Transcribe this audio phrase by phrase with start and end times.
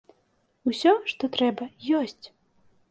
[0.71, 1.69] Усё, што трэба,
[2.01, 2.25] ёсць.